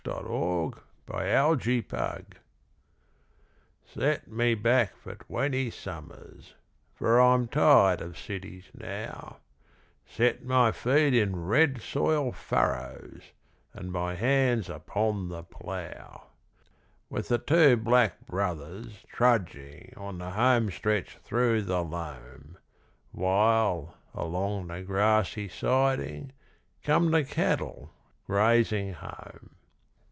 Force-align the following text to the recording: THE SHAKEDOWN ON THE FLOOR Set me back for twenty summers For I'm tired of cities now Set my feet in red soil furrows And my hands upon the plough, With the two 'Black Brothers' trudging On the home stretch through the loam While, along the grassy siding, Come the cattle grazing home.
THE 0.03 0.13
SHAKEDOWN 0.13 0.73
ON 1.13 1.57
THE 1.59 1.83
FLOOR 1.87 2.23
Set 3.85 4.27
me 4.27 4.55
back 4.55 4.95
for 4.97 5.13
twenty 5.13 5.69
summers 5.69 6.55
For 6.95 7.19
I'm 7.21 7.47
tired 7.47 8.01
of 8.01 8.17
cities 8.17 8.71
now 8.75 9.37
Set 10.07 10.43
my 10.43 10.71
feet 10.71 11.13
in 11.13 11.43
red 11.45 11.83
soil 11.83 12.31
furrows 12.31 13.21
And 13.75 13.91
my 13.91 14.15
hands 14.15 14.69
upon 14.71 15.29
the 15.29 15.43
plough, 15.43 16.31
With 17.07 17.27
the 17.27 17.37
two 17.37 17.77
'Black 17.77 18.25
Brothers' 18.25 19.05
trudging 19.07 19.93
On 19.95 20.17
the 20.17 20.31
home 20.31 20.71
stretch 20.71 21.17
through 21.17 21.61
the 21.61 21.83
loam 21.83 22.57
While, 23.11 23.93
along 24.15 24.65
the 24.67 24.81
grassy 24.81 25.47
siding, 25.47 26.31
Come 26.81 27.11
the 27.11 27.23
cattle 27.23 27.93
grazing 28.25 28.93
home. 28.93 29.57